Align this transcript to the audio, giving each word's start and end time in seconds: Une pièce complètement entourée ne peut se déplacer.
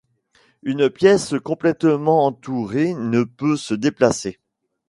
Une 0.63 0.89
pièce 0.89 1.35
complètement 1.45 2.25
entourée 2.25 2.95
ne 2.95 3.21
peut 3.21 3.55
se 3.55 3.75
déplacer. 3.75 4.39